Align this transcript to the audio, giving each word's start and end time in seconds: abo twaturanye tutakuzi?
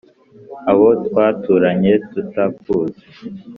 abo 0.71 0.87
twaturanye 1.05 1.93
tutakuzi? 2.11 3.05